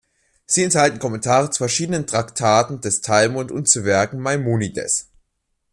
[0.47, 5.11] Sie enthalten Kommentare zu verschiedenen Traktaten des Talmud und zu Werken Maimonides’.